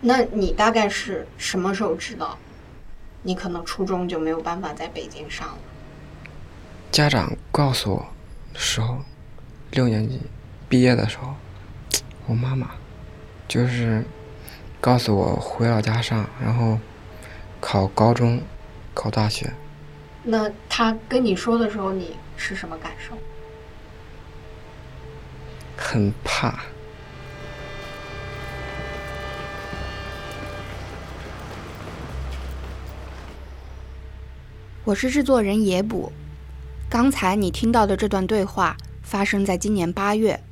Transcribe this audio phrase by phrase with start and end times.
[0.00, 2.38] 那你大概是什么时候知道，
[3.22, 5.58] 你可能初中就没有办法在北京上了？
[6.90, 8.06] 家长告诉我
[8.54, 8.98] 的时候，
[9.72, 10.20] 六年级
[10.68, 11.34] 毕业的时候，
[12.26, 12.70] 我妈妈
[13.46, 14.04] 就是
[14.80, 16.78] 告诉我回老家上，然后
[17.60, 18.40] 考高中、
[18.94, 19.52] 考大学。
[20.22, 23.16] 那他跟你说的时候，你是什么感受？
[25.76, 26.60] 很怕。
[34.88, 36.10] 我是制作人野捕。
[36.88, 40.42] 刚才你听到的这段对话发生在今年八月。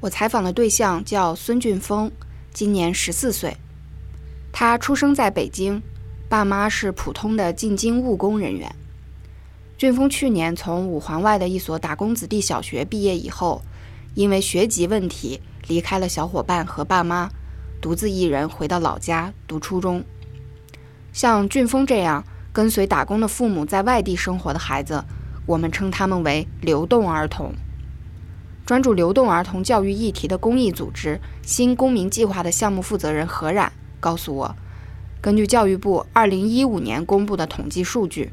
[0.00, 2.10] 我采访的对象叫孙俊峰，
[2.54, 3.54] 今年十四岁。
[4.50, 5.82] 他出生在北京，
[6.26, 8.74] 爸妈是普通的进京务工人员。
[9.76, 13.60] 俊峰去年从五环外的一所打工子弟小学毕业以后，
[14.14, 17.28] 因为学籍问题离开了小伙伴和爸妈，
[17.82, 20.02] 独自一人回到老家读初中。
[21.12, 22.24] 像俊峰这样。
[22.56, 25.04] 跟随打工的父母在外地生活的孩子，
[25.44, 27.52] 我们称他们为流动儿童。
[28.64, 34.56] 专注流动儿童教育议题的公益组织新公民计划的项目负责人何冉告诉我，
[35.20, 38.30] 根据教育部2015年公布的统计数据，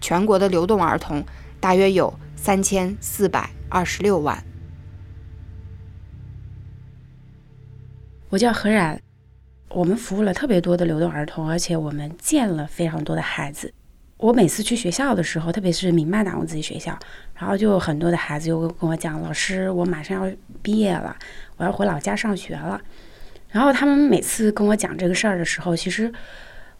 [0.00, 1.26] 全国的流动儿童
[1.58, 4.44] 大约有3426万。
[8.28, 9.05] 我叫何冉。
[9.76, 13.70] 我们服务了特别多的流动儿童，而且我们见了非常多的孩子。
[14.16, 16.98] 我每次去学校的时候，特别是民办打工子弟学校，
[17.34, 21.14] 然后就有很多的孩子又跟我讲：“老师，我马上要毕业了，
[21.58, 22.80] 我要回老家上学了。”
[23.52, 26.10] 然后他们每次跟我讲这个事儿的时候，其实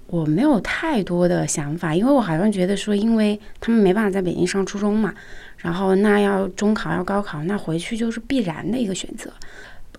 [0.07, 5.13] 我没有太多的想法，因为我好像觉得说，因为他们没办法在北京上初中嘛，
[5.59, 9.31] 然后那要中考要高考，那回去就是必然的一个选择。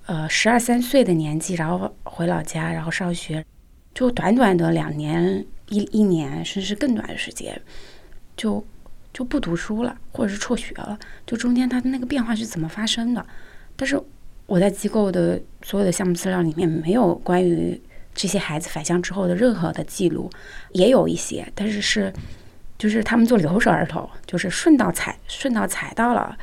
[0.07, 3.43] 呃，十二三岁的年纪，然后回老家，然后上学，
[3.93, 7.61] 就短短的两年一一年，甚至更短的时间，
[8.37, 8.65] 就
[9.13, 10.97] 就不读书了，或者是辍学了。
[11.25, 13.25] 就中间他的那个变化是怎么发生的？
[13.75, 14.01] 但是
[14.45, 17.79] 我在机构的所有的项目资料里面没有关于
[18.15, 20.29] 这些孩子返乡之后的任何的记录，
[20.71, 22.13] 也有一些，但是是
[22.77, 26.37] 就是他们做留守儿童，就是顺道踩顺道踩到了。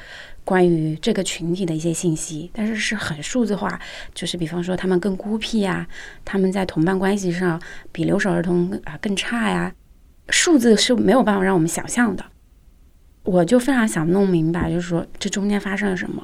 [0.45, 3.81] 关于这个群体的一些信息，但是是很数字化，
[4.15, 5.87] 就是比方说他们更孤僻呀，
[6.25, 7.61] 他们在同伴关系上
[7.91, 9.73] 比留守儿童啊更差呀，
[10.29, 12.25] 数字是没有办法让我们想象的。
[13.23, 16.23] 我就非常想弄明白，就是说这中间发生了什么。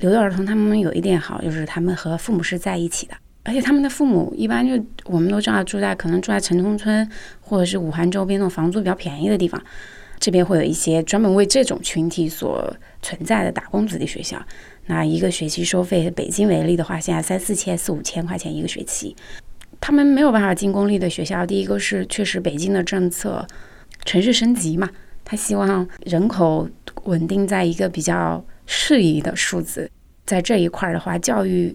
[0.00, 7.08] 留守儿童他们有一点好，就是他们和父母是在一起的，而且他们的父母一般就我们都知道住在可能住在城中村
[7.40, 9.62] 或者是武汉周边那种房租比较便宜的地方。
[10.20, 14.38] 这边会有一些专门为这种群体所存在的打工子弟学校，
[14.84, 19.16] 那一个学期收费，北京为例的话，现在三四千、四五千块钱一个学期。
[19.80, 23.46] 他们没有办法进公立的学校，第一个是确实北京的政策，
[24.04, 24.90] 城市升级嘛，
[25.24, 26.68] 他希望人口
[27.04, 29.90] 稳定在一个比较适宜的数字，
[30.26, 31.74] 在这一块儿的话，教育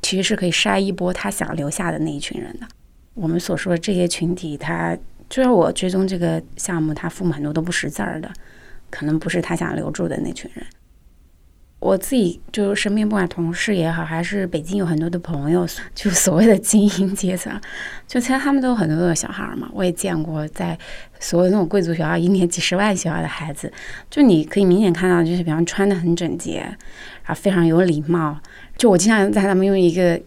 [0.00, 2.66] 其实是可以筛一波他想留下的那一群人的。
[3.12, 4.96] 我们所说的这些群体，他。
[5.32, 8.30] 就是我追踪这个项目，他父母很多都不识字儿的，
[8.90, 10.62] 可能不是他想留住的那群人。
[11.78, 15.66] 我自己就身边不管同事也好，还是北京有很多的朋友，
[15.96, 17.58] 就所谓的精英阶层，
[18.06, 19.70] 就其实他们都有很多的小孩儿嘛。
[19.72, 20.78] 我也见过在
[21.18, 23.72] 所有那种贵族学校，一年几十万学校的孩子，
[24.10, 26.58] 就你可以明显看到，就是比方穿的很整洁，
[27.24, 28.38] 然后非常有礼貌。
[28.76, 30.20] 就我经常在他们用一个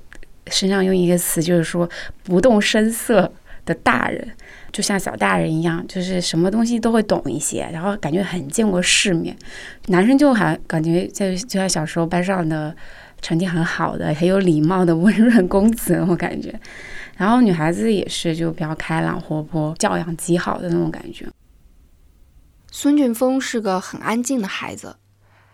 [0.47, 1.87] 身上用一个词，就是说
[2.23, 3.31] 不动声色
[3.65, 4.27] 的大人。
[4.71, 9.35] 就像小大人一样，就是什么东西都会懂一些，然后感觉很见过世面。
[9.87, 12.75] 男生就还感觉在就像小时候班上的
[13.21, 16.53] 成绩很好的、很有礼貌的 温润公子，我感觉。
[17.15, 21.25] 然后女孩子也是就比较开朗活泼、教养极好的那种感觉。
[22.69, 24.97] 孙俊峰是个很安静的孩子，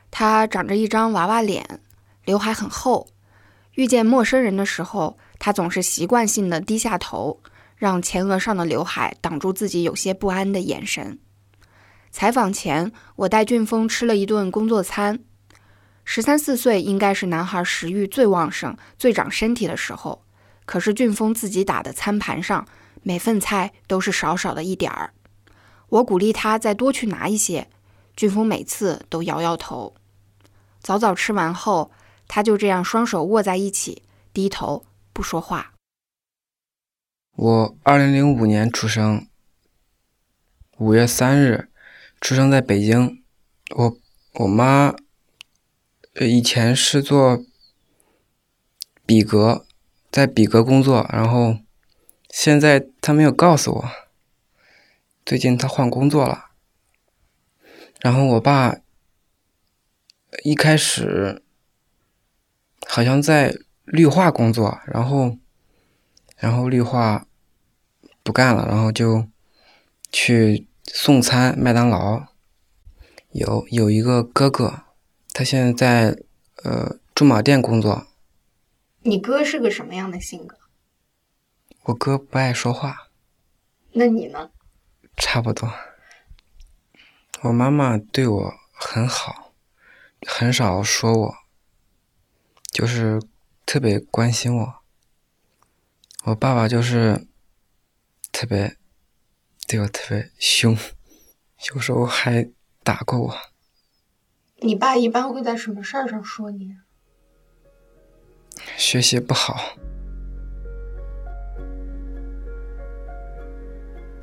[0.09, 1.63] 他长着一张娃娃脸，
[2.25, 3.07] 刘海很厚。
[3.75, 7.39] 遇见陌生人的时候，他总是习惯性的低下头。
[7.81, 11.17] 让前额上的刘海挡住自己有些不安的眼神。
[12.11, 15.23] 采访前，我带俊峰吃了一顿工作餐。
[16.05, 20.23] 十三四岁应该是男孩食欲最旺盛、最长身体的时候，
[20.67, 22.67] 可是俊峰自己打的餐盘上
[23.01, 25.15] 每份菜都是少少的一点儿。
[25.89, 27.67] 我鼓励他再多去拿一些，
[28.15, 29.95] 俊峰每次都摇摇头。
[30.79, 31.89] 早早吃完后，
[32.27, 35.70] 他就这样双手握在一起，低头不说话。
[37.41, 39.27] 我二零零五年出生，
[40.77, 41.71] 五月三日
[42.19, 43.23] 出生在北京。
[43.71, 43.97] 我
[44.33, 44.95] 我妈
[46.19, 47.43] 以前是做
[49.07, 49.65] 比格，
[50.11, 51.57] 在比格工作，然后
[52.29, 53.89] 现在他没有告诉我，
[55.25, 56.51] 最近他换工作了。
[58.01, 58.77] 然后我爸
[60.43, 61.41] 一开始
[62.87, 65.39] 好像在绿化工作，然后
[66.37, 67.25] 然后绿化
[68.23, 69.27] 不干了，然后就
[70.11, 72.27] 去送餐麦当劳。
[73.31, 74.83] 有有一个哥哥，
[75.33, 76.23] 他现在在
[76.63, 78.07] 呃驻马店工作。
[79.03, 80.57] 你哥是个什么样的性格？
[81.83, 83.09] 我哥不爱说话。
[83.93, 84.51] 那你呢？
[85.17, 85.71] 差不多。
[87.41, 89.53] 我妈妈对我很好，
[90.27, 91.35] 很少说我，
[92.71, 93.19] 就是
[93.65, 94.75] 特别关心我。
[96.25, 97.27] 我爸爸就是
[98.31, 98.75] 特别
[99.67, 100.77] 对我特别凶，
[101.73, 102.49] 有时候还
[102.83, 103.35] 打过我。
[104.57, 106.75] 你爸一般会在什么事儿上说你？
[108.77, 109.75] 学习不好。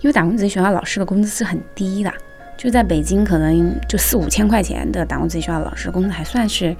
[0.00, 2.12] 因为打工子弟学校老师的工资是很低的。
[2.56, 6.76] 就在北京，可能就四五千块钱的打工子弟学校老师工资还算是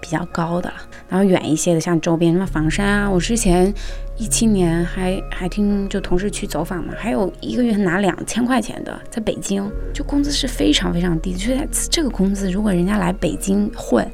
[0.00, 0.76] 比较高的了。
[1.08, 3.72] 然后远一些的，像周边什么房山啊，我之前
[4.16, 11.34] 一七年还还听就同事去走访嘛，还有一个月拿两千块钱的，在北京就工资是非常非常低。
[11.34, 14.06] 就在这个工资，如果人家来北京混，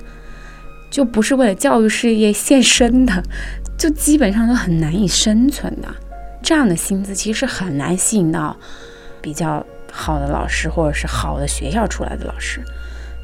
[0.90, 3.22] 就不是为了教育事业献身的，
[3.78, 5.88] 就基本上都很难以生存的。
[6.42, 8.56] 这样的薪资其实是很难吸引到
[9.20, 9.64] 比较。
[9.94, 12.62] 好的老师，或者是好的学校出来的老师，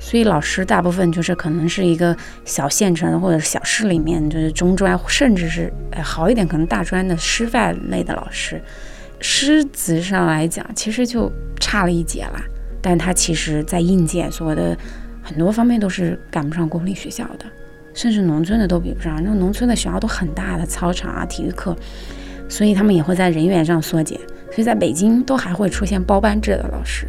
[0.08, 5.70] 所以老师大部分就是可能是一个小县城或者小市里面，就是中专，甚至是
[6.02, 8.58] 好一点，可能大专的师范类的老师，
[9.20, 12.40] 师资上来讲，其实就差了一截了。
[12.80, 14.74] 但他其实在硬件所有的
[15.22, 17.44] 很多方面都是赶不上公立学校的，
[17.92, 19.22] 甚至农村的都比不上。
[19.22, 21.76] 那农村的学校都很大的操场啊，体育课，
[22.48, 24.18] 所以他们也会在人员上缩减。
[24.50, 27.06] 所以在北京都还会出现包班制的老师，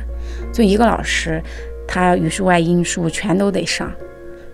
[0.54, 1.42] 就一个老师，
[1.92, 3.92] 他语数外英数全都得上，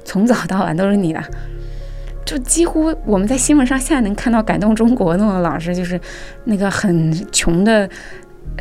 [0.05, 1.21] 从早到晚都是你的，
[2.23, 5.99] 就几乎我们在新闻上现在能看到感动中国那种老师，就是
[6.45, 7.89] 那个很穷的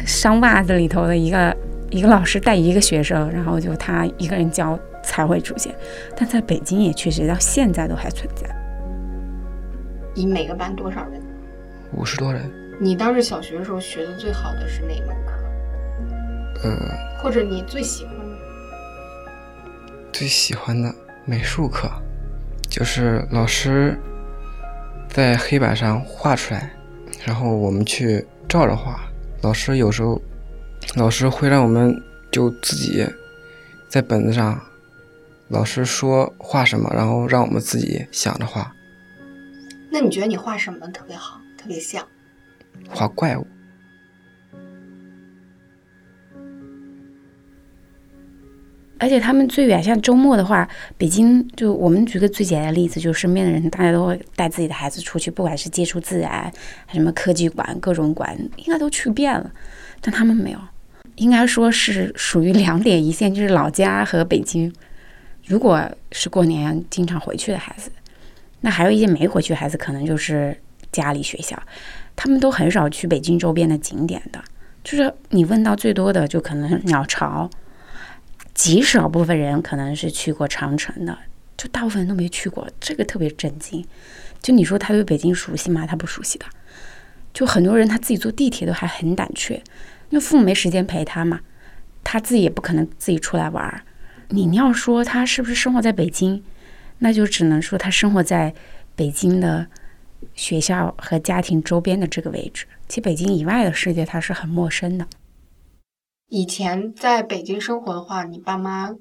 [0.05, 1.57] 商袜子里头的一个
[1.89, 5.73] 一个老师带一个学生，然后就他一个人教才会出现，
[6.17, 8.45] 但在北京也确实到现在都还存在。
[10.15, 11.23] 你每个班多少人？
[11.93, 12.51] 五十多人。
[12.81, 15.33] 你当时小学的时候学的最好的是哪门课？
[16.65, 16.77] 嗯，
[17.23, 18.24] 或者你最喜欢的？
[20.15, 20.95] 最喜欢的
[21.25, 21.91] 美术课，
[22.71, 23.99] 就是老师
[25.09, 26.71] 在黑板上画出来，
[27.27, 29.01] 然后我们去照着画。
[29.43, 30.23] 老师有时候，
[30.95, 31.93] 老师会让我们
[32.31, 33.05] 就自己
[33.89, 34.63] 在本子上，
[35.49, 38.73] 老师说画什么，然后让我们自己想着画。
[39.91, 42.07] 那你觉得你画什么特别好，特别像？
[42.89, 43.45] 画怪物，
[48.99, 56.51] 而且他们最远，像周末的话，北京就我们举个最简单的例子，就是身边的人，大家都会带自己的孩子出去，不管是接触自然，
[56.93, 59.51] 什么科技馆、各种馆，应该都去遍了。
[60.01, 60.59] 但他们没有，
[61.17, 64.73] 应该说是属于两点一线，就是老家和北京。
[65.47, 67.91] 如果是过年经常回去的孩子，
[68.61, 70.57] 那还有一些没回去孩子，可能就是
[70.93, 71.61] 家里学校。
[72.17, 74.41] 他们都很少去北京周边的景点的，
[74.85, 77.51] 就是你问到最多的就可能鸟巢，
[78.55, 81.19] 极少部分人可能是去过长城的，
[81.57, 83.85] 就大部分人都没去过，这个特别震惊。
[84.41, 85.87] 就你说他对北京熟悉吗？
[85.87, 86.47] 他不熟悉的。
[87.33, 89.57] 就很多人他自己坐地铁都还很胆怯，
[90.11, 91.41] 因为父母没时间陪他嘛，
[92.03, 93.83] 他自己也不可能自己出来玩儿。
[94.29, 96.43] 你要说他是不是生活在北京，
[97.01, 98.55] 那就只能说他生活在
[98.95, 99.67] 北京的。
[100.35, 105.07] 学校和家庭周边的这个位置，其实北京以外的世界，他是很陌生的。
[106.37, 108.97] 以前在北京生活的话，你爸妈，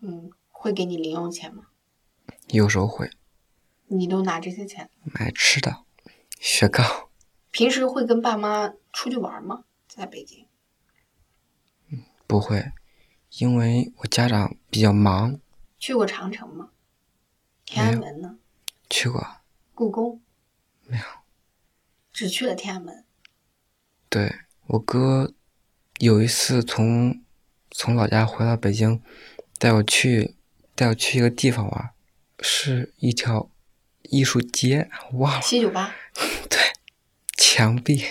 [0.00, 1.64] 嗯，会给你零用钱吗？
[2.46, 3.10] 有时候会。
[3.88, 5.84] 你都拿这些钱买吃的、
[6.40, 7.10] 雪糕。
[7.52, 9.64] 平时会跟爸妈出去玩吗？
[9.86, 10.46] 在北京？
[11.90, 12.72] 嗯，不会，
[13.36, 15.38] 因为我家长比较忙。
[15.78, 16.70] 去过长城吗？
[17.66, 18.38] 天安门呢？
[18.88, 19.22] 去过。
[19.74, 20.22] 故宫？
[20.86, 21.04] 没有，
[22.14, 23.04] 只去了天安门。
[24.08, 24.34] 对
[24.68, 25.34] 我哥
[25.98, 27.22] 有一次从
[27.70, 29.02] 从老家回到北京，
[29.58, 30.36] 带我去
[30.74, 31.90] 带我去一个地方玩，
[32.40, 33.50] 是一条
[34.02, 35.40] 艺术街，忘了。
[35.40, 35.92] 七九八。
[36.48, 36.60] 对，
[37.36, 38.04] 墙壁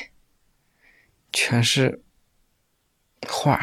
[1.32, 2.04] 全是
[3.28, 3.60] 画，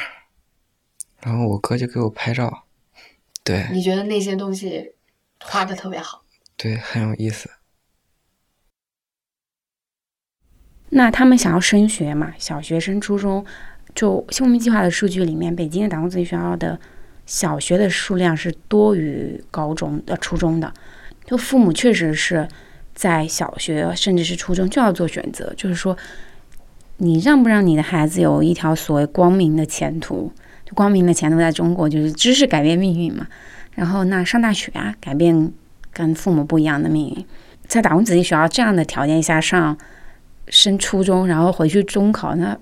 [1.20, 2.66] 然后我哥就给我拍照。
[3.42, 3.68] 对。
[3.72, 4.94] 你觉得那些东西
[5.40, 6.24] 画的特别好？
[6.56, 7.50] 对，很有意思。
[10.90, 13.44] 那他们想要升学嘛，小学升初中，
[13.94, 16.78] 就新文明计划的数据里面，北京的打工子弟学校的
[17.26, 20.72] 小学的数量是多于高中的、初中的。
[21.24, 22.46] 就父母确实是
[22.94, 25.96] 在小学甚至是初中就要做选择，就是说，
[26.96, 30.32] 你让不让你的孩子有一条所谓光明的前途？
[30.64, 33.26] 就光明的前途在中国就是知识改变命运嘛。
[33.72, 35.52] 然后那上大学啊，改变
[35.92, 37.24] 跟父母不一样的命运。
[37.66, 39.78] 在打工子弟学校这样的条件下上。
[40.48, 42.54] 升初中，然后回去中考，那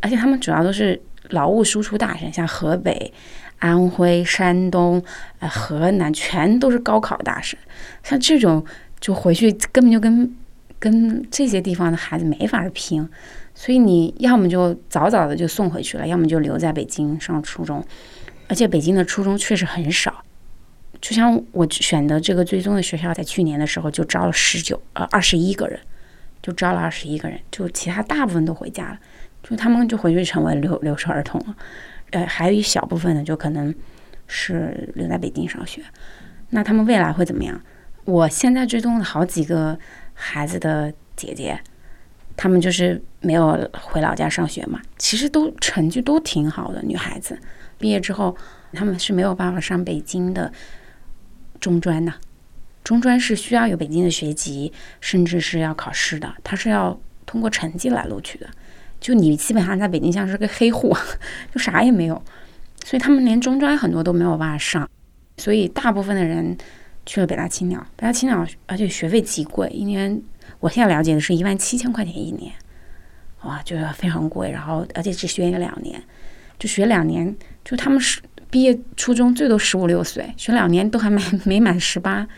[0.00, 3.12] 而且他们主要都是劳务输出大省，像河北、
[3.58, 5.02] 安徽、山东、
[5.38, 7.58] 呃河南，全都是高考大省。
[8.02, 8.64] 像这种
[9.00, 10.34] 就回去根本就跟
[10.78, 13.06] 跟这些地方的孩子没法拼，
[13.54, 17.84] 所以你要么就早早的就送回去了，要么就留在北京上初中。
[18.48, 20.24] 而且北京的初中确实很少，
[21.00, 25.78] 就像我选的这个最终的学校，在去年的时候就招了十九呃二十一个人。
[26.42, 28.98] 就招了二十一个人，就其他大部分都回家了，
[29.42, 31.56] 就他们就回去成为留留守儿童了，
[32.10, 33.74] 呃，还有一小部分呢，就可能
[34.26, 35.82] 是留在北京上学。
[36.50, 37.60] 那他们未来会怎么样？
[38.04, 39.78] 我现在追踪了好几个
[40.14, 41.60] 孩子的姐姐，
[42.36, 47.38] 他们就是没有回老家上学嘛，其实都成绩都挺好的，女孩子
[47.78, 48.36] 毕业之后，
[48.72, 50.52] 他们是没有办法上北京的
[51.60, 52.12] 中专的。
[52.82, 58.48] 中专是需要有北京的学籍，甚至是要考试的，它是要通过成绩来录取的。
[59.00, 60.94] 就你基本上在北京像是个黑户，
[61.54, 62.22] 就啥也没有，
[62.84, 64.88] 所以他们连中专很多都没有办法上。
[65.38, 66.54] 所以大部分的人
[67.06, 70.20] 去了北大青鸟，北大青鸟而且学费极贵，一年
[70.58, 72.52] 我现在了解的是一万七千块钱一年，
[73.44, 74.50] 哇，就是非常贵。
[74.50, 76.02] 然后而且只学一两年，
[76.58, 82.28] 就学两年，就他们是毕业初中最多十五六岁，学两年都还没没满十八。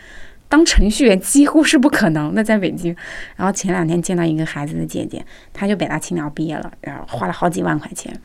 [0.53, 2.95] 当程序员几乎是不可能的，在北京。
[3.35, 8.15] 然后前两天见到一个孩子的姐姐，她就北大青鸟毕业了，然后花了好几万块钱，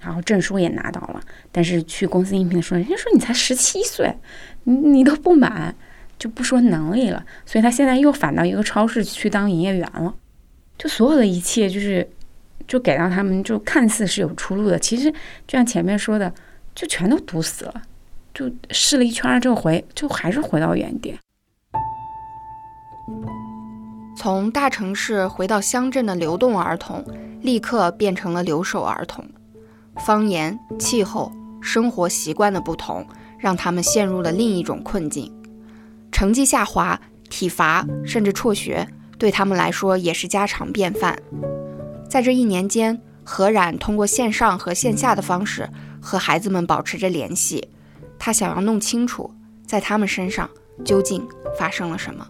[0.00, 1.20] 然后证书也拿到了。
[1.50, 4.14] 但是去公司应聘的时候，人家说你才十七岁，
[4.62, 5.74] 你你都不满，
[6.16, 7.26] 就不说能力了。
[7.44, 10.14] 所以她现在又返到一个超市去当营业员了。
[10.78, 12.08] 就所有的一切，就是
[12.68, 16.32] 就给到他们，就看似是有出路的，其实就像前面说的，
[16.72, 17.82] 就全都堵死了。
[18.32, 21.18] 就试了一圈之后回，就还是回到原点。
[24.16, 27.04] 从大城市回到乡镇的流动儿童，
[27.42, 29.24] 立刻变成了留守儿童。
[30.06, 33.06] 方言、气候、生活习惯的不同，
[33.38, 35.32] 让他们陷入了另一种困境。
[36.12, 38.86] 成绩下滑、体罚，甚至辍学，
[39.18, 41.18] 对他们来说也是家常便饭。
[42.08, 45.68] 在这一年间，何冉通过线上和线下的方式
[46.00, 47.68] 和孩子们保持着联系。
[48.18, 49.34] 他想要弄清楚，
[49.66, 50.48] 在他们身上
[50.84, 51.26] 究竟
[51.58, 52.26] 发生了什么。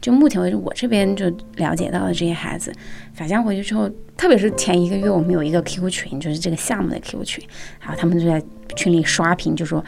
[0.00, 2.72] 就目前为止，我这边就了解到的这些孩子
[3.12, 7.44] 返乡回去之后，特别是前一个月，我们有一个 QQ 群，就是这个项目的 QQ 群，
[7.80, 8.40] 然后他们就在
[8.76, 9.84] 群里刷屏，就说：“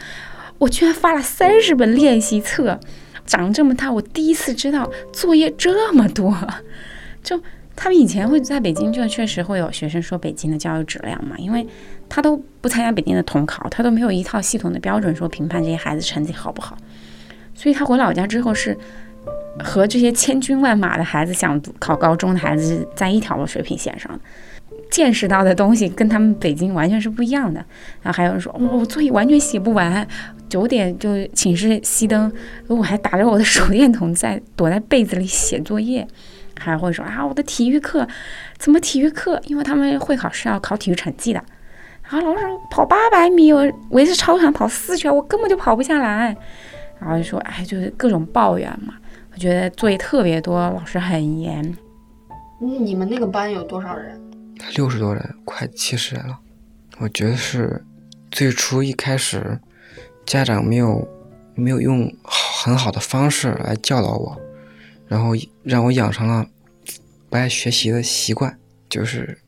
[0.59, 2.77] 我居然发了三十本练习册，
[3.25, 6.35] 长这么大，我第一次知道作业这么多。
[7.23, 7.41] ”就
[7.73, 11.65] 他们以前会在北京，就确实会有学生说北京的教育质量嘛，因为
[12.09, 16.77] 他都不参加北京的统考，他都没有一套系统的标准说评判这些孩子成绩好不好，
[17.55, 18.77] 所以他回老家之后是。
[19.63, 24.19] 和这些千军万马的孩子想考高中的孩子在一条水平线上，
[24.89, 27.63] 见识到的东西跟他们北京完全是不一样的。
[28.01, 30.07] 然后还有人说，我作业完全写不完，
[30.49, 32.31] 九点就寝室熄灯，
[32.67, 36.07] 我还打着我的手电筒在躲在被子里写作业。
[36.59, 38.07] 还会说啊，我的体育课
[38.59, 39.41] 怎么体育课？
[39.45, 41.43] 因为他们会考是要考体育成绩的。
[42.03, 46.35] 然后老师说跑八百米，我围着操场跑四圈，我根本就跑不下来。
[46.99, 48.93] 然后就说，哎，就是各种抱怨嘛。
[49.41, 51.75] 我觉得作业特别多，老师很严。
[52.59, 54.21] 你们那个班有多少人？
[54.75, 56.39] 六十多人，快七十人了。
[56.99, 57.83] 我觉得是
[58.29, 59.59] 最初一开始，
[60.27, 61.07] 家长没有
[61.55, 64.39] 没有用很好的方式来教导我，
[65.07, 65.31] 然后
[65.63, 66.45] 让我养成了
[67.27, 68.55] 不爱学习的习惯。
[68.87, 69.39] 就是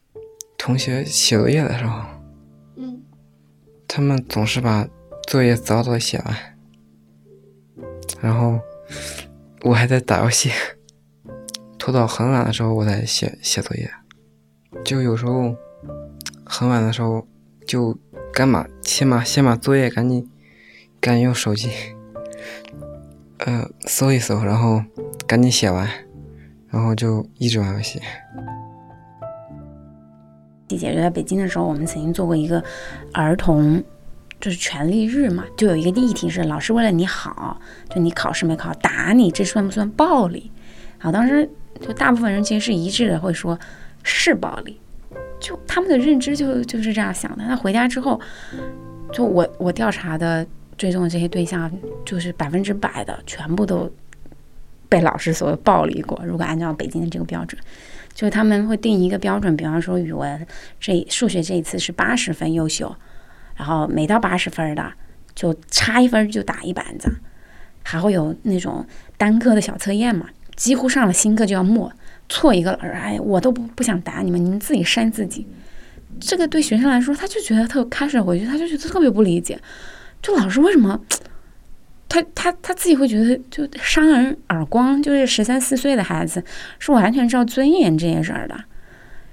[0.57, 2.01] 同学写作业的时候，
[2.77, 2.99] 嗯，
[3.87, 4.87] 他们总是把
[5.27, 6.35] 作业早早写完，
[8.19, 8.59] 然后。
[9.63, 10.51] 我还在打游戏，
[11.79, 13.89] 拖到很晚的时候我才写写作业，
[14.83, 15.55] 就有时候
[16.45, 17.25] 很晚的时候
[17.65, 17.97] 就
[18.33, 20.29] 干嘛，先把先把作业赶紧
[20.99, 21.69] 赶紧用手机，
[23.37, 24.83] 呃搜一搜，然后
[25.25, 25.89] 赶紧写完，
[26.69, 28.01] 然后就一直玩游戏。
[30.67, 32.61] 姐姐在北京的时候，我们曾经做过一个
[33.13, 33.81] 儿童。
[34.43, 37.57] 就是权利日嘛，就有一个议题是老师为了你好，
[37.89, 40.51] 就你考试没考打你，这算不算暴力？
[40.97, 43.57] 好，当时就大部分人其实是一致的，会说
[44.03, 44.77] 是暴力，
[45.39, 47.45] 就他们的认知就就是这样想的。
[47.45, 48.19] 那回家之后，
[49.13, 50.45] 就我我调查的
[50.77, 51.71] 追踪的这些对象，
[52.03, 53.89] 就是百分之百的全部都
[54.89, 56.21] 被老师所谓暴力过。
[56.25, 57.57] 如果按照北京的这个标准，
[58.13, 60.45] 就是他们会定一个标准，比方说语文
[60.81, 62.93] 这数学这一次是八十分优秀，
[63.55, 64.93] 然后没到八十分的
[65.35, 67.11] 就差一分就打一板子，
[67.83, 68.85] 还会有那种
[69.17, 71.91] 单科的小测验嘛，几乎上了新课就要默，
[72.29, 75.47] 错一个老师哎我都不不想打你们，你们自己扇自己。
[76.19, 79.59] 这个对学生来说，他就觉得特开始回去，他就觉得特别不理解，
[80.21, 80.99] 就老师为什么？
[82.07, 86.43] 他他他自己会觉得，就扇人耳光，就是十三四岁的孩子
[86.77, 88.55] 是完全知道尊严这件事儿的。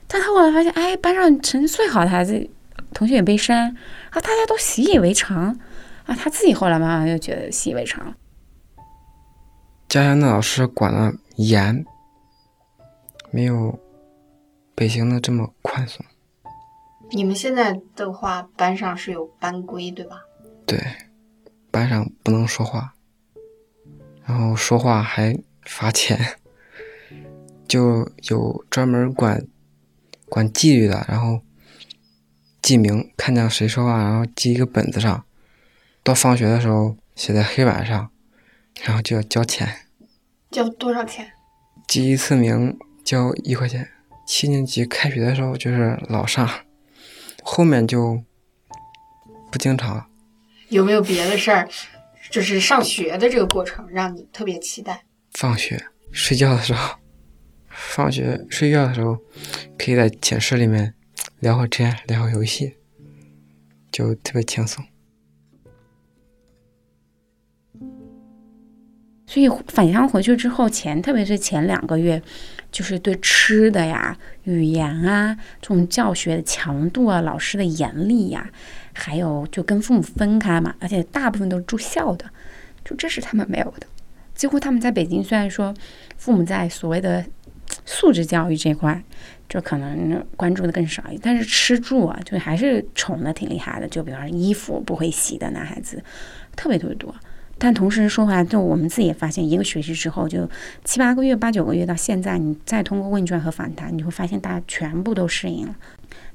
[0.08, 2.48] 但他后来发现，哎，班上成绩最好的孩子，
[2.92, 3.68] 同学也被删，
[4.10, 5.58] 啊，大家都习以为常，
[6.06, 8.14] 啊，他自己后来慢慢又觉得习以为常。
[9.88, 11.84] 家乡的老师管的严，
[13.30, 13.78] 没有
[14.74, 16.04] 北京的这么宽松。
[17.12, 20.22] 你们现在的话，班上是有班规，对吧？
[20.66, 20.78] 对。
[21.72, 22.94] 班上不能说话，
[24.24, 26.18] 然后说话还罚钱，
[27.68, 29.46] 就有专门管
[30.28, 31.40] 管纪律的，然后
[32.62, 35.24] 记名，看见谁说话，然后记一个本子上，
[36.02, 38.10] 到放学的时候写在黑板上，
[38.82, 39.68] 然后就要交钱。
[40.50, 41.32] 交多少钱？
[41.88, 43.88] 记一次名交一块钱。
[44.26, 46.48] 七年级开学的时候就是老上，
[47.42, 48.22] 后面就
[49.50, 50.06] 不经常了。
[50.68, 51.68] 有没有别的事儿，
[52.30, 55.04] 就是上学的这个过程让你特别期待？
[55.32, 56.96] 放学睡觉的时候，
[57.68, 59.18] 放学睡觉的时候，
[59.76, 60.94] 可以在寝室里面
[61.40, 62.74] 聊会天，聊会游戏，
[63.90, 64.84] 就特别轻松。
[69.26, 72.22] 所以返乡回去之后，前特别是前两个月，
[72.70, 78.50] 就是对吃的呀、语言啊这种教学的强度啊、老师的严厉呀。
[78.92, 82.26] 还有就跟父母分开嘛，而且大部分都是住校的，
[82.84, 83.86] 就这是他们没有的。
[84.34, 85.72] 几乎他们在北京，虽然说
[86.18, 87.24] 父母在所谓的
[87.84, 89.02] 素质教育这块，
[89.48, 93.88] 就可能关注的更少一点，但是吃住啊，就还是宠的挺厉害的。
[93.88, 96.02] 就比方说衣服不会洗的男孩子
[96.56, 97.14] 特别特别多。
[97.58, 100.48] 但同时说回来，就我们自己也发现，一个学期之后，就
[100.84, 105.76] 七八个月、八九个月到现在，你再通过问卷和访谈，你会发现大家全部都适应了。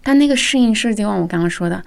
[0.04, 1.84] 但那个适应是就像我刚刚说的。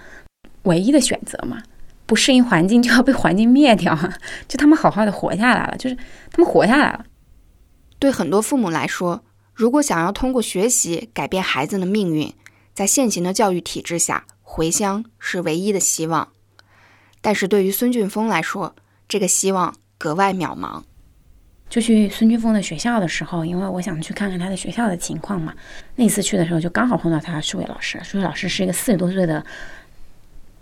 [0.65, 1.63] 唯一的选择嘛，
[2.05, 3.97] 不适应环境就要被环境灭掉，
[4.47, 5.97] 就他们好好的活下来了，就是
[6.31, 7.07] 他们活下来了。
[7.99, 9.23] 对很多父母来说，
[9.59, 12.33] 如果想要通过学习改变孩子的命运，
[12.73, 16.29] 在现行的教育体制下，回乡是唯一的希望。
[17.21, 18.77] 但是对于孙俊峰来说，
[19.09, 20.85] 这个希望格外渺茫。
[21.69, 25.53] 就去孙俊峰的学校的时候，因为我想去看看他的学校的情况嘛。
[25.97, 29.45] 那次去的时候，就刚好碰到他数学老师，数学老师是一个四十多岁的。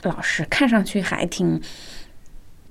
[0.05, 1.61] 老师看上去还挺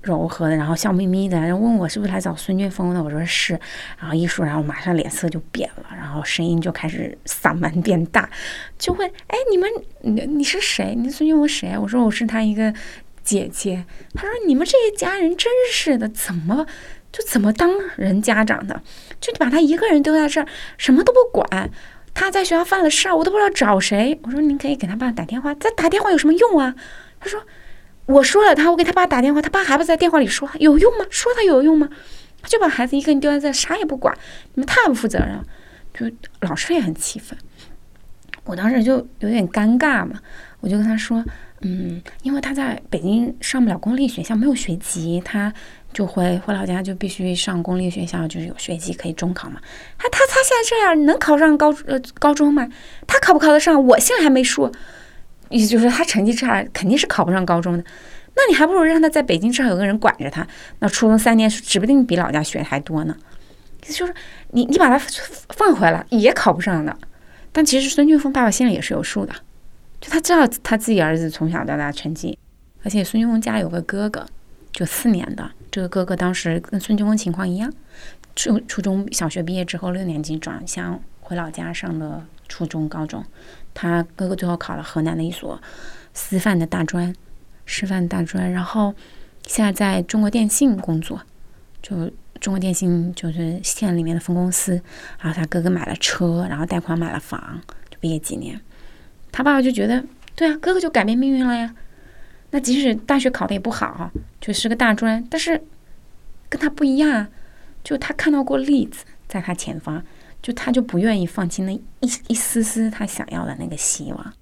[0.06, 3.58] 柔和的，然后笑眯眯的，然后问我是不是来找孙俊峰的，我说是，
[3.98, 8.30] 然后一说，然后马上脸色就变了，然后声音就开始嗓门变大，
[8.78, 9.68] 就会哎，你们
[10.02, 10.94] 你你是谁？
[10.94, 11.76] 你孙俊峰谁？
[11.76, 12.72] 我说我是他一个
[13.24, 13.84] 姐姐。
[14.14, 16.64] 他说你们这些家人真是的，怎么
[17.10, 18.80] 就怎么当人家长的？
[19.20, 20.46] 就把他一个人丢在这儿，
[20.78, 21.70] 什么都不管。
[22.14, 24.18] 他在学校犯了事儿，我都不知道找谁。
[24.22, 26.74] 我说您可以给他爸打电话，再打电话有什么用啊？
[27.20, 27.42] 他说
[28.06, 31.04] ：“我说了他，我给他爸打电话，他爸还不在电话里说，有用吗？
[31.10, 31.88] 说他有用吗？
[32.40, 34.16] 他就把孩子一个人丢在这，啥也不管，
[34.54, 35.44] 你们太不负责任了。
[35.92, 36.06] 就
[36.40, 37.36] 老师也很气愤，
[38.44, 40.20] 我当时就有点尴尬嘛，
[40.60, 41.24] 我就跟他说，
[41.62, 45.52] 嗯，因为他在北京上不了公立学校，没有学籍，他
[45.92, 49.60] 就回回老家就必须上公立学校，就是有学籍可以中考嘛。
[49.98, 52.68] 他他他现在这样能考上高呃高中吗？
[53.06, 53.84] 他考不考得上？
[53.84, 54.70] 我现在还没说。”
[55.48, 57.84] 意思就是他成绩差，肯定是考不上高中的。
[58.34, 60.46] 那你还不如让他在北京至少有个人管着他。
[60.80, 63.16] 那初中三年指不定比老家学还多呢。
[63.82, 64.14] 意思就是
[64.50, 64.98] 你你把他
[65.50, 66.96] 放回来也考不上的。
[67.52, 69.32] 但其实孙俊峰爸爸心里也是有数的，
[70.00, 72.38] 就他知道他自己儿子从小到大成绩，
[72.82, 74.26] 而且孙俊峰家有个哥哥，
[74.72, 77.72] 就四年的这个哥哥当时跟孙俊峰情况一样，
[78.34, 83.24] 初初中小学毕业之后六年级转乡回老家上的初中高中。
[83.74, 85.60] 他哥哥最后考了河南的一所
[86.14, 87.12] 师范的大专，
[87.64, 88.94] 师范大专，然后
[89.44, 91.20] 现在在中国电信工作，
[91.82, 92.08] 就
[92.40, 94.80] 中国电信就是县里面的分公司。
[95.18, 97.60] 然后他哥哥买了车，然后贷款买了房，
[97.90, 98.60] 就毕业几年，
[99.32, 100.04] 他爸爸就觉得，
[100.36, 101.74] 对啊，哥哥就改变命运了呀。
[102.52, 105.60] 那即使大学考的也不好，就是个大专，但是
[106.48, 107.26] 跟他不一样，
[107.82, 110.02] 就他看到过例子，在他前方。
[110.46, 111.82] 就他就不愿意放弃那一
[112.28, 114.32] 一丝丝他想要的那个希望。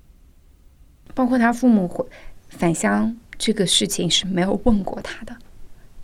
[1.15, 2.05] 包括他父母回
[2.51, 5.35] 返乡这个事情是没有问过他的，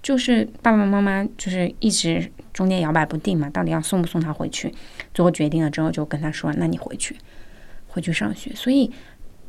[0.02, 4.74] 就是爸爸妈妈就是一直中间摇摆不定嘛，到底要送不送他回去？
[5.12, 7.14] 最后决定了之后，就跟他说：“那你回去，
[7.86, 8.90] 回去上学。”所以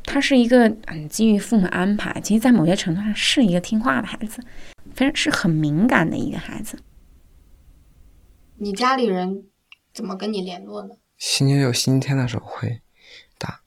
[0.04, 4.42] 他是一个嗯，基于父母安排，其实，在某些程度上是一个听话的孩子，
[4.94, 6.78] 反正是很敏感的一个孩子。
[8.58, 9.44] 你家里人
[9.92, 10.96] 怎么跟你联络呢？
[11.18, 12.82] 星期六、星期天的时候会
[13.38, 13.62] 打。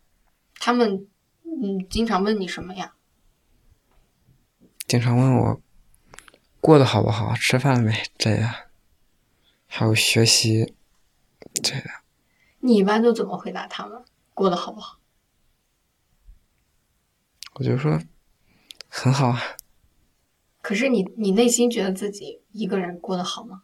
[0.56, 1.08] 他们
[1.44, 2.96] 嗯，经常问你什么呀？
[4.88, 5.62] 经常问我
[6.60, 8.54] 过得好不好，吃饭了没这样，
[9.68, 10.76] 还有学习
[11.64, 11.84] 这样。
[12.60, 14.04] 你一般都怎么回答他们？
[14.34, 15.00] 过得好不好？
[17.54, 18.02] 我就说
[18.90, 19.40] 很好啊。
[20.62, 23.64] 可是你你内心觉得自己一个人过得好吗？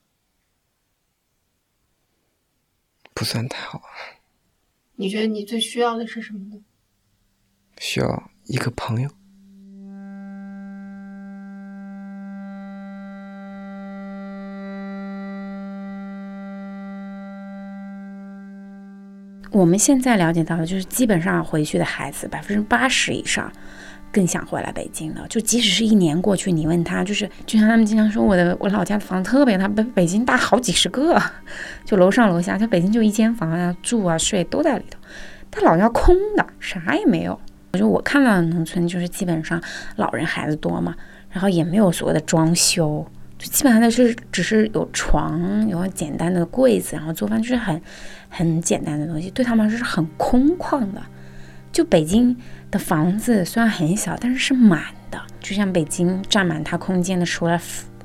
[3.22, 3.80] 不算太好。
[4.96, 6.60] 你觉得你最需要的是什么呢？
[7.78, 9.10] 需要一个朋友。
[19.52, 23.54] 我们现在了解到的，就是基本上回去的孩子百分之八十以上
[24.12, 25.26] 更想回来北京的。
[25.28, 31.22] 就即使是一年过去，你问他，就是就像他们经常说，我的我老家的房子特别大，北北京大好几十个，
[31.86, 35.00] 就楼上楼下，他北京就一间房啊，住啊睡都在里头。
[35.50, 37.40] 他老家空的，啥也没有。
[37.74, 39.62] 我就我看到的农村，就是基本上
[39.96, 40.96] 老人孩子多嘛，
[41.30, 43.06] 然后也没有所谓的装修。
[43.38, 47.82] 就基本上就是只是有床，有简单的柜子，然后做饭就是很
[48.30, 51.02] 很简单的东西，对他们来说是很空旷的。
[51.72, 52.36] 就北京
[52.70, 57.60] 的房子虽然很小，但是是满的，就像北京占满它空间的，除了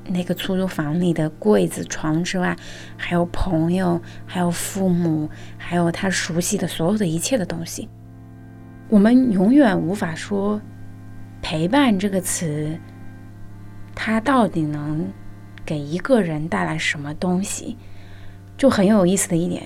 [0.07, 2.55] 那个出租房里的柜子、床之外，
[2.95, 7.89] 还有朋友，还有父母，还有他熟悉的所有的一切的东西。
[8.89, 10.61] 我们永远无法说
[11.41, 12.79] 陪伴这个词，
[13.95, 15.07] 它到底能。
[15.65, 17.75] 给一个人带来什么东西，
[18.55, 19.63] 就很有意思的一点。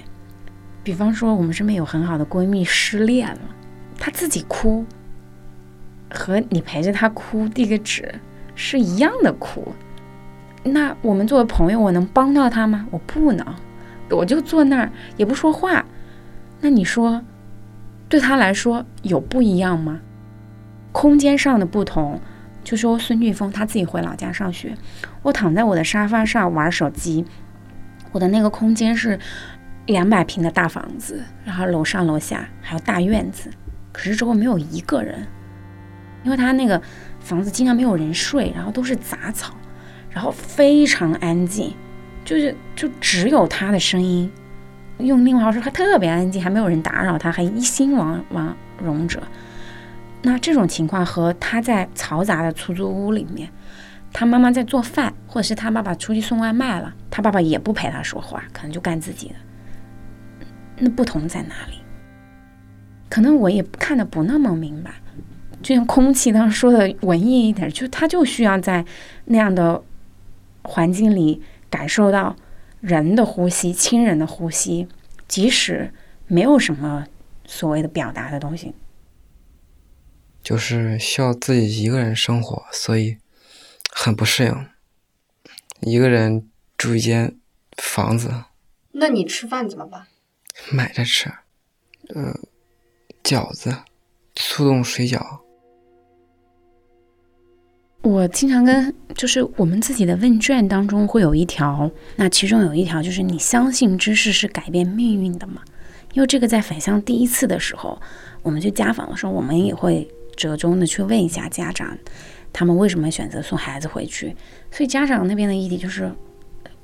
[0.84, 3.42] 比方说，我们身边有很好的闺蜜失恋了，
[4.02, 4.84] 他自己哭，
[6.10, 8.16] 和你陪着他哭递个纸
[8.56, 9.76] 是一样的哭。
[10.64, 12.88] 那我们作为朋友，我能帮到他吗？
[12.90, 13.46] 我不能，
[14.10, 15.86] 我就坐那儿也不说话。
[16.62, 17.22] 那你说，
[18.10, 20.00] 对他来说有不一样吗？
[20.92, 22.20] 空间上的不同。
[22.64, 24.76] 就说孙俊峰他自己回老家上学，
[25.22, 27.24] 我躺在我的沙发上玩手机，
[28.12, 29.20] 我的那个空间是
[29.86, 33.50] 两百平的大房子，然后楼上楼下还有大院子，
[34.02, 35.28] 可是周围没有一个人，
[36.24, 36.82] 因为他那个
[37.20, 39.54] 房子经常没有人睡，然后都是杂草，
[40.10, 41.72] 然后非常安静，
[42.26, 44.32] 就是就只有他的声音，
[44.98, 49.22] 用另外话说，他特别安静，还没有人打扰他，还一心往往容者。
[50.24, 53.52] 那这种情况和他在嘈杂的出租屋里面，
[54.12, 59.36] 他妈妈在做饭，或者是他爸爸出去送外卖了，他爸爸也不陪他说话，可能就干自己的。
[60.78, 61.81] 那不同在哪里？
[63.12, 64.94] 可能我也看的不那么明白。
[65.62, 68.86] 就像空气，当时说的文艺一点，就他就需要在
[69.26, 69.84] 那样的
[70.64, 72.34] 环境里感受到
[72.80, 74.88] 人的呼吸、亲人的呼吸，
[75.28, 75.94] 即使
[76.28, 77.06] 没有什么
[77.46, 78.74] 所谓的表达的东西。
[80.42, 83.18] 就是需要自己一个人生活，所以
[83.92, 84.68] 很不适应。
[85.82, 87.38] 一个人住一间
[87.78, 88.46] 房子，
[88.94, 90.08] 那你吃饭怎么办？
[90.72, 91.30] 买着吃，
[92.16, 92.36] 呃，
[93.24, 93.76] 饺子、
[94.36, 95.22] 速冻水饺。
[98.02, 105.62] 我经常跟，就是我们自己的问卷当中会有一条，那其中有一条就是你相信知识是改变命运的吗？
[106.14, 108.02] 因为这个在返乡第一次的时候，
[108.42, 110.10] 我们去家访的时候，我们也会。
[110.38, 111.96] 折中的去问一下家长，
[112.52, 114.36] 他们为什么选择送孩子回去？
[114.72, 116.12] 所以家长那边的议题就是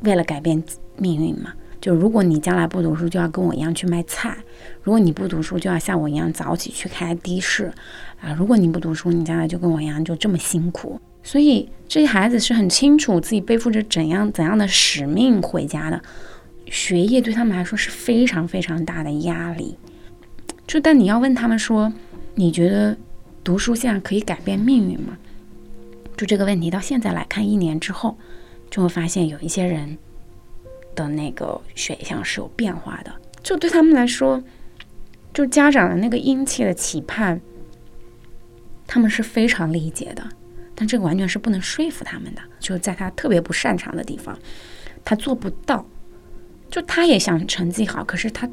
[0.02, 0.62] 为了改变
[0.98, 1.54] 命运嘛。
[1.80, 4.32] 就如果你将来不读书，就要跟我一样去卖菜；
[4.84, 7.72] 如果你不读书，就要像我一样早起去开的士
[8.22, 11.00] 啊；如果你不读书，你将来就跟我一样就这么辛苦。
[11.24, 16.02] 所以这些孩子是很清楚自己背负着怎样怎样的使命回家的，
[16.66, 19.78] 学业对他们来说是非常非常大的压力。
[20.66, 21.92] 就但你要问他们说，
[22.36, 22.98] 你觉得？
[23.44, 25.18] 读书现在可以改变命运吗？
[26.18, 28.18] 就这个问题，到现在来看，一年之后，
[28.70, 29.98] 就会发现有一些人
[30.98, 33.14] 的那个选项是有变化的。
[33.42, 34.44] 就对他们来说，
[35.34, 37.40] 就家长的那个殷切的期盼，
[38.86, 40.28] 他们是非常理解的。
[40.76, 42.42] 但这个完全是不能说服他们的。
[42.60, 44.38] 就在他特别不擅长的地方，
[45.06, 45.86] 他做不到。
[46.70, 48.50] 就他也想成绩好，可是他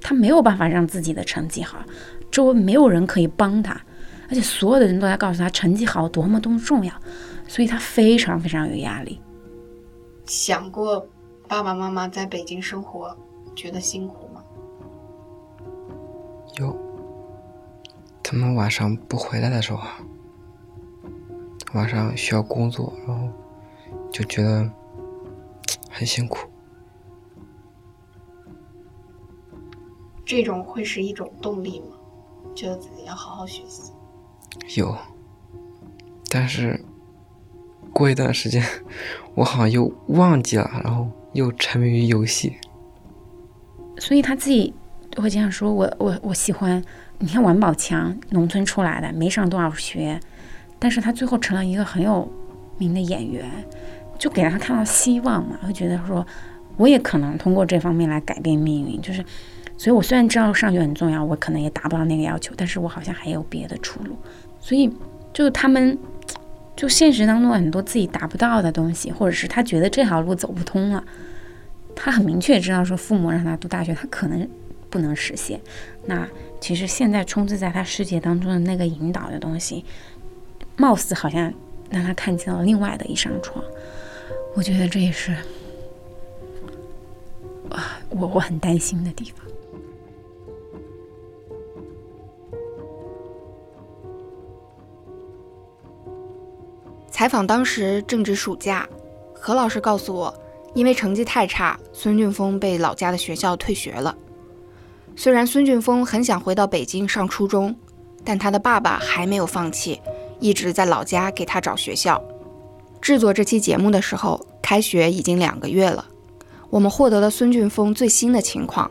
[0.00, 1.84] 他没有办法让自己的成绩好，
[2.30, 3.72] 周围没有人可以帮他，
[4.28, 6.94] 而且所有的人都在告诉他成绩好多么多么重要，
[7.48, 9.20] 所以他非常非常有压力。
[10.26, 11.06] 想过
[11.48, 13.16] 爸爸妈妈在北京生活
[13.54, 14.42] 觉得辛苦吗？
[16.58, 16.76] 有，
[18.22, 19.80] 他们晚上不回来的时候，
[21.74, 23.28] 晚上需要工作，然后
[24.10, 24.68] 就觉得
[25.90, 26.48] 很辛苦。
[30.24, 31.96] 这种会是一种动力吗？
[32.54, 33.92] 觉得自己要好好学习。
[34.76, 34.96] 有，
[36.28, 36.84] 但是
[37.92, 38.64] 过一段时间，
[39.36, 42.56] 我好像又忘记了，然后又沉迷于游戏。
[43.98, 44.74] 所以他自己
[45.16, 46.82] 会经常说：“我我我喜欢，
[47.18, 50.18] 你看王宝强，农村出来的，没上多少学，
[50.78, 52.28] 但是他最后成了一个很有
[52.78, 53.48] 名的演员，
[54.18, 56.26] 就给他看到希望嘛，会觉得说，
[56.76, 59.24] 我也可能通过这方面来改变命运，就是。”
[59.78, 64.16] 所以，我虽然知道上学很重要，我可能也达不到那个要求，但是我好像还有别的出路。
[64.58, 64.90] 所以，
[65.34, 65.98] 就他们，
[66.76, 71.02] 就现实当中很多自己达不到的东西，或者是他觉得这条路走不通了，
[71.94, 74.46] 他很明确知道说，父母让他读大学，他可能
[74.90, 75.58] 不能实现。
[76.04, 76.28] 那
[76.60, 79.84] 其实现在充斥在他世界当中的那个引导的东西，
[80.76, 81.50] 貌似好像
[81.88, 83.64] 让他看见了另外的一扇窗。
[84.54, 85.32] 我觉得这也是
[87.70, 89.46] 啊，我我很担心的地方。
[97.16, 98.86] 采访当时正值暑假，
[99.32, 100.38] 何老师告诉我，
[100.74, 104.14] 因为成绩太差，孙俊峰被老家的学校退学了。
[105.16, 107.74] 虽然孙俊峰很想回到北京上初中，
[108.22, 109.98] 但他的爸爸还没有放弃，
[110.40, 112.22] 一直在老家给他找学校。
[113.00, 116.04] 制作这期节目的时候，开学已经两个月了，
[116.68, 118.90] 我们获得了孙俊峰最新的情况，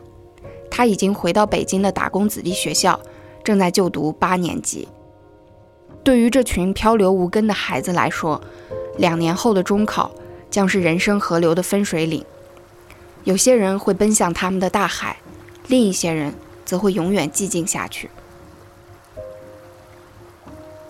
[0.68, 2.98] 他已经回到北京的打工子弟学校，
[3.44, 4.88] 正在就读八年级。
[6.06, 8.40] 对于这群漂流无根的孩子来说，
[8.96, 10.08] 两年后的中考
[10.48, 12.24] 将是人生河流的分水岭。
[13.24, 15.16] 有些人会奔向他们的大海，
[15.66, 16.32] 另一些人
[16.64, 18.08] 则会永远寂静下去。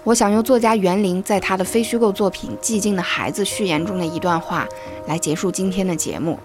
[0.04, 4.68] 我想用作家袁林在他的非虚构作品《寂静的孩子》序言中的一段话
[5.06, 6.38] 来结束今天的节目：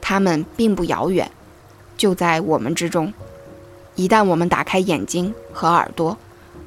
[0.00, 1.30] 他们并不遥远，
[1.98, 3.12] 就在我们之中。
[3.96, 6.16] 一旦我们打开眼睛和耳朵。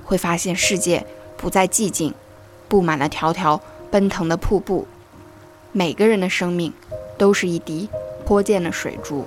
[0.03, 1.05] 会发现世界
[1.37, 2.13] 不再寂静，
[2.67, 4.87] 布满了条条奔腾的瀑布。
[5.71, 6.71] 每个人的生命
[7.17, 7.89] 都是一滴
[8.25, 9.25] 泼溅的水珠。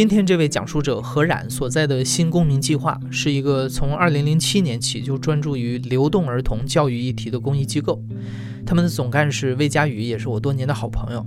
[0.00, 8.02] 今天这位讲述者何冉所在的新公民计划，是一个从2007年起就专注于流动儿童教育议题的公益机构。
[8.64, 11.26] 他们的总干事魏佳宇也是我多年的好朋友。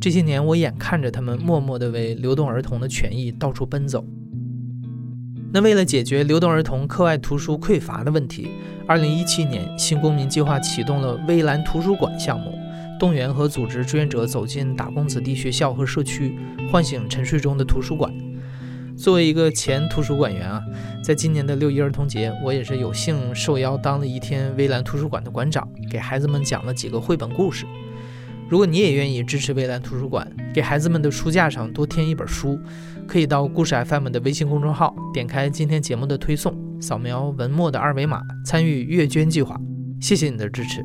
[0.00, 4.02] 这些年，我眼看着他们默默地为流动儿童的权益到处奔走。
[5.52, 8.48] 那为了解决流动儿童课外图书匮乏的问题
[8.86, 12.58] ，2017年新公民计划启动了微蓝图书馆项目。
[12.98, 16.34] 动员和组织志愿者走进打工子弟学校和社区，
[16.70, 18.12] 唤醒沉睡中的图书馆。
[18.96, 20.60] 作为一个前图书馆员啊，
[21.04, 27.64] 在今年的六一儿童节，我也是有幸受邀当了一天微蓝图书馆的馆长，给孩子们讲了几个绘本故事。
[28.48, 32.58] 如果你也愿意支持微蓝图书馆，给孩子们的书架上多添一本书，
[33.06, 39.56] 可以到故事 FM 的微信公众号，点开今天节目的推送，扫描文末的二维码，参与月捐计划。
[40.00, 40.84] 谢谢你的支持。